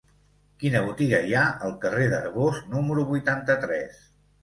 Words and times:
Quina 0.63 0.81
botiga 0.87 1.19
hi 1.27 1.35
ha 1.41 1.45
al 1.69 1.77
carrer 1.85 2.09
d'Arbós 2.17 2.65
número 2.75 3.09
vuitanta-tres? 3.15 4.05